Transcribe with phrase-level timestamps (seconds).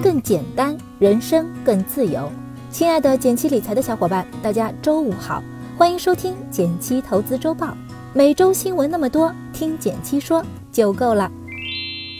[0.00, 2.30] 更简单，人生更自由。
[2.70, 5.42] 亲爱的减七理财的小伙伴，大家周五好，
[5.76, 7.76] 欢迎收听减七投资周报。
[8.12, 11.28] 每周新闻那么多，听减七说就够了。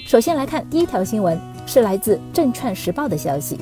[0.04, 3.56] 首先来看第一条新闻，是来自证券时报的消息：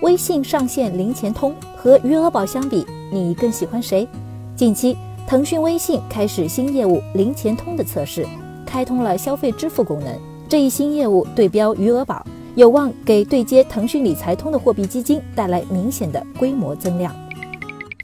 [0.00, 4.06] 微信上线零钱通和余额宝相比，你更喜欢谁？
[4.54, 8.24] 近期，腾讯微信开始新业务零钱通的测试，
[8.64, 10.16] 开通了消费支付功能。
[10.48, 12.24] 这一新业务对标余额宝，
[12.60, 17.10] 有望给对接腾讯理财通的货币基金带来明显的规模增量。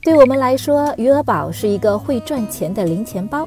[0.03, 3.47] 对我们来说，余额宝是一个会赚钱的零钱包，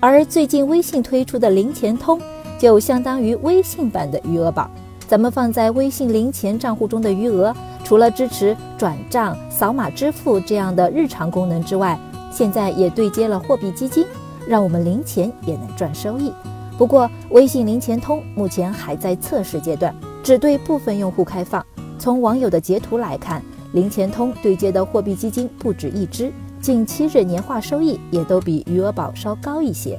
[0.00, 2.20] 而最近微信推出的零钱通
[2.58, 4.68] 就相当于微信版的余额宝。
[5.06, 11.96] 咱们放在微信零钱账户中的余额，除了支持转账、扫码支付这样的日常功能之外，
[12.32, 14.04] 现在也对接了货币基金，
[14.48, 16.32] 让我们零钱也能赚收益。
[16.76, 19.94] 不过，微信零钱通目前还在测试阶段，
[20.28, 21.64] 只对部分用户开放。
[21.98, 26.30] 从网友的截图来看，零钱通对接的货币基金不止一只，
[26.60, 29.98] 近七日年化收益也都比余额宝稍高一些。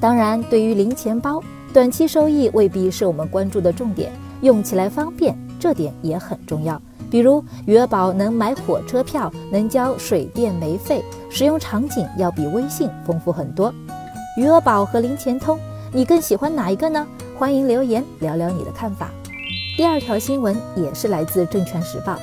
[0.00, 1.42] 当然，对于零钱包，
[1.74, 6.80] 短期收益未必是我们关注的重点，用起来方便这点也很重要。
[7.10, 13.70] 比如余额宝能买火车票，能交水电煤费，使用场景要比微信丰富很多。
[14.38, 15.58] 余额宝和零钱通。
[15.92, 17.06] 你更喜欢哪一个呢？
[17.38, 19.10] 欢迎留言聊聊你的看法。
[19.76, 22.18] 第二条新闻也是来自证券时报，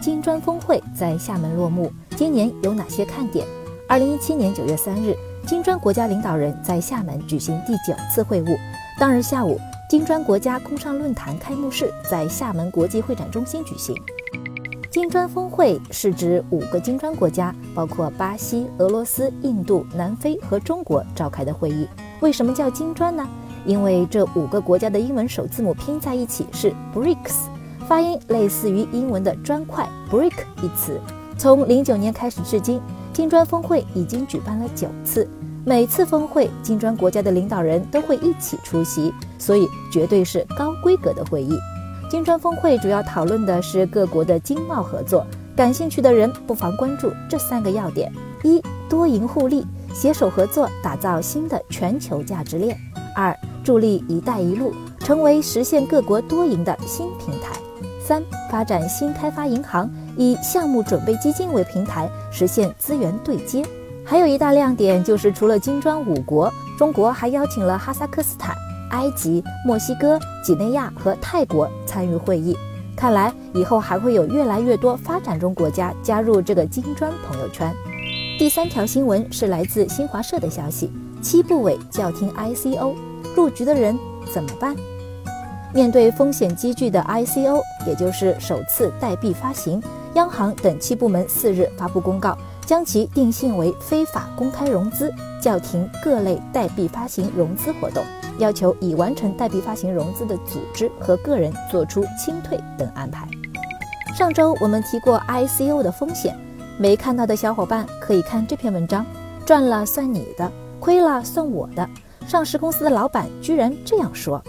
[0.00, 3.46] 金砖峰会在厦门落幕，今年有哪些看点？
[3.88, 5.14] 二零一七年九月三日，
[5.46, 8.58] 金砖国家领导人在厦门举行第九次会晤。
[8.98, 9.56] 当日下午，
[9.88, 13.94] 金砖国家工商论坛开幕式在厦门国际会展中心举行。
[14.90, 21.86] 金砖峰会是指五个金砖国家，包括巴西、俄罗斯、印度、南非和中国召开的会议。
[22.18, 23.24] 为什么叫金砖呢？
[23.66, 27.34] 因为这五个国家的英文首字母拼在一起是 BRICS，
[27.88, 31.00] 发音类似于英文的砖块 brick 一词。
[31.36, 32.80] 从零九年开始至今，
[33.12, 35.28] 金砖峰会已经举办了九次，
[35.64, 41.58] 每次峰会金砖国家的领导人都会一起出席，所以绝对是高规格的会议。
[42.08, 48.12] 金砖峰会主要讨论的是各国的经贸合作，感兴趣的人不妨关注这三个要点：
[48.44, 49.66] 一、多赢互利。
[49.92, 52.76] 携手合作，打造新的全球价值链；
[53.14, 53.34] 二，
[53.66, 54.72] 助力“一带一路”
[55.04, 57.58] 成为实现各国多赢的新平台；
[58.00, 63.64] 三，发展新开发银行，以项目准备基金为平台，实现资源对接。
[64.04, 68.54] 还有一大亮点就是，除了金砖五国，中国还邀请了哈萨克斯坦、
[68.92, 72.56] 埃及、墨西哥、几内亚和泰国参与会议。
[72.94, 77.74] 看来以后还会有越来越多发展中国家加入这个金砖朋友圈。
[78.38, 82.94] 第三条新闻是来自新华社的消息：七部委叫停 ICO，
[83.36, 83.96] 入局的人
[84.32, 84.74] 怎么办？
[85.74, 89.82] 面对风险积聚的 ICO，也就是首次代币发行，
[90.14, 98.02] 央行等七部门四日发布公告，将其定性为非法公开融资，叫停各类代币发行融资活动，
[98.38, 103.28] 要求已完成代币发行融资的组织和个人做出清退等安排。
[104.16, 106.34] 上周我们提过 ICO 的风险。
[106.78, 109.04] 没看到的小伙伴可以看这篇文章，
[109.44, 111.88] 赚了算你的，亏了算我的。
[112.26, 114.42] 上市公司的老板居然这样说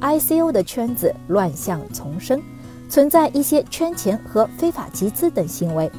[0.00, 2.40] ：“ICO 的圈子乱象丛生，
[2.88, 5.90] 存在一些圈钱和非法集资等行为。”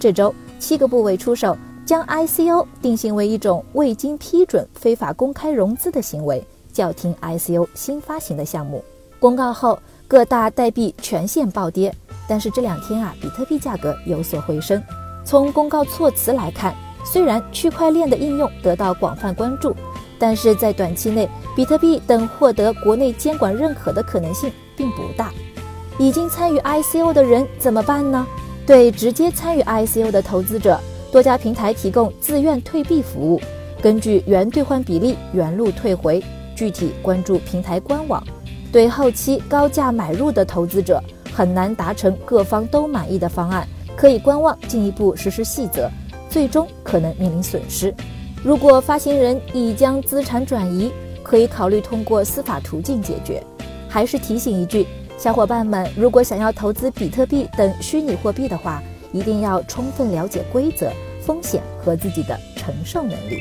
[0.00, 6.42] 这周七个部委出手，将 ICO 定性为一种未经批准非法公开融资的行为，
[6.72, 8.82] 叫停 ICO 新发行的项目。
[9.18, 11.94] 公告后，各大代币全线暴跌。
[12.26, 14.82] 但是这两天啊，比特币价格有所回升。
[15.22, 16.74] 从公告措辞来看，
[17.04, 19.76] 虽然区块链的应用得到广泛关注，
[20.20, 25.32] 但是在短期内，比特币等获得国内监管认可的可能性并不大。
[25.98, 28.24] 已经参与 ICO 的人怎么办呢？
[28.66, 30.78] 对直接参与 ICO 的投资者，
[31.10, 33.40] 多家平台提供自愿退币服务，
[33.82, 36.22] 根据原兑换比例原路退回，
[36.54, 38.22] 具体关注平台官网。
[38.70, 41.02] 对后期高价买入的投资者。
[41.32, 43.66] 很难达成各方都满意的方案，
[43.96, 45.88] 可以观望进一步实施细则，
[46.28, 47.94] 最终可能面临损失。
[48.42, 50.90] 如果发行人已将资产转移，
[51.22, 53.42] 可以考虑通过司法途径解决。
[53.86, 54.86] 还是提醒一句，
[55.18, 58.82] 小伙伴们，如果想要投资比特币等虚拟货币的话，
[59.12, 60.90] 一定要充分了解规则、
[61.20, 63.38] 风险和自己的承受能力。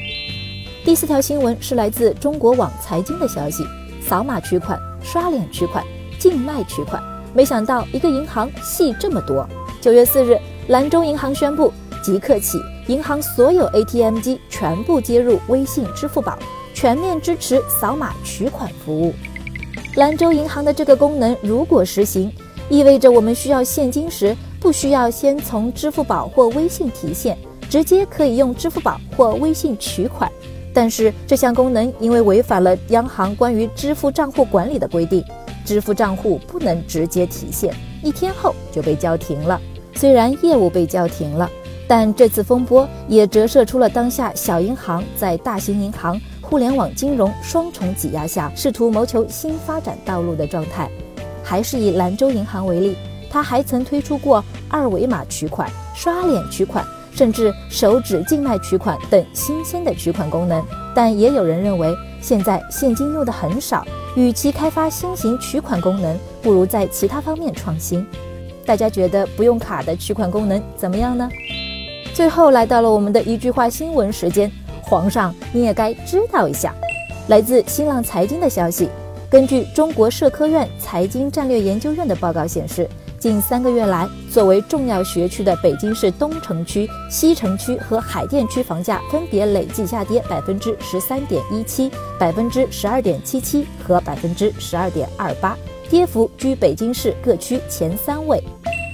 [0.84, 3.64] 第四条新闻是来自中国网财经的消息：
[4.02, 5.82] 扫码取款、刷脸取款、
[6.20, 7.02] 静脉取款。
[7.34, 9.48] 没想到一个银行戏这么多。
[9.80, 10.38] 九月四日，
[10.68, 16.38] 兰州银行宣布，即刻起，银行所有 ATM 机全部接入微信、支付宝，
[16.74, 19.14] 全面支持扫码取款服务。
[19.96, 22.32] 兰州银行的这个功能如果实行，
[22.70, 27.38] 意味着我们需要现金时，不需要先从支付宝或微信提现，
[27.70, 30.32] 直接可以用支付宝或微信取款。
[30.72, 35.24] 但是这项功能因为违反了央行关于支付账户管理的规定，
[35.66, 37.74] 支付账户不能直接提现，
[38.04, 39.60] 一天后就被叫停了。
[39.96, 41.50] 虽然业务被叫停了，
[41.90, 50.88] 但这次风波也折射出了当下小银行在大型银行、互联网金融双重挤压下，试图谋求新发展道路的状态。
[51.44, 52.96] 还是以兰州银行为例，
[53.28, 56.86] 它还曾推出过二维码取款、刷脸取款。
[57.12, 60.64] 甚至手指静脉取款等新鲜的取款功能，
[60.96, 63.84] 但也有人认为，现在现金用的很少，
[64.16, 68.06] 与其开发新型取款功能，不如在其他方面创新。
[68.64, 71.28] 大家觉得不用卡的取款功能怎么样呢？
[72.14, 74.52] 最后来到了我们的一句话新闻时间，
[74.82, 76.74] 皇上你也该知道一下。
[77.28, 78.90] 来自新浪财经的消息，
[79.30, 82.90] 根据中国社科院财经战略研究院的报告显示。
[83.20, 95.58] 近三个月来，作为重要学区的北京市东城区、西城区和海淀区房价分别累计下跌百分之十三点一七、百分之十二点七七和百分之十二点二八，
[95.90, 98.42] 跌幅居北京市各区前三位。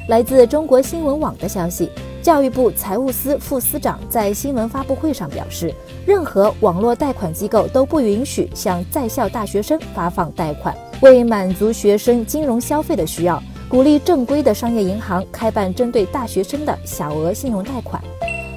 [0.09, 1.91] 来自中国新闻网的消息，
[2.25, 5.71] 教育部财务司副司长在新闻发布会上表示，
[6.07, 13.39] 任何网络贷款机构都不允许向在校大学生发放贷款，为满足学生金融消费的需要。
[13.69, 18.03] 鼓励正规的商业银行开办针对大学生的小额信用贷款。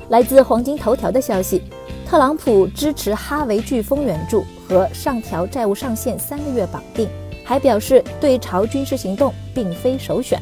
[0.08, 1.60] 来自黄金头条的消息，
[2.06, 7.06] 特朗普支持哈维飓风援助和上调债务上限三个月绑定，
[7.44, 10.40] 还表示对朝军事行动并非首选。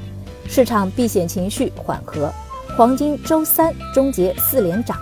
[0.49, 2.33] 市场避险情绪缓和，
[2.77, 4.99] 黄金周三终结四连涨。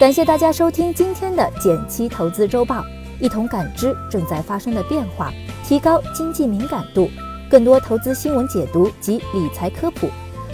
[0.00, 2.84] 感谢大家收听今天的减七投资周报，
[3.20, 5.32] 一同感知正在发生的变化，
[5.62, 7.08] 提高经济敏感度。
[7.48, 10.08] 更多投资新闻解读及理财科普，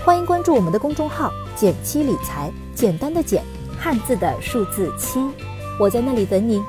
[0.04, 3.42] 欢迎关注我们的公众号“减七理财”，简单的简，
[3.78, 5.18] 汉字的数字七，
[5.78, 6.60] 我在那里等你。